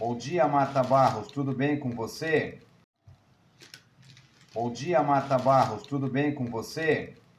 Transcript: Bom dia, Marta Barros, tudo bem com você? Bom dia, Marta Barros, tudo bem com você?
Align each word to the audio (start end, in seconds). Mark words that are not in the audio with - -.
Bom 0.00 0.16
dia, 0.16 0.48
Marta 0.48 0.82
Barros, 0.82 1.28
tudo 1.28 1.52
bem 1.52 1.78
com 1.78 1.90
você? 1.90 2.58
Bom 4.54 4.72
dia, 4.72 5.02
Marta 5.02 5.36
Barros, 5.36 5.82
tudo 5.82 6.08
bem 6.08 6.34
com 6.34 6.46
você? 6.46 7.18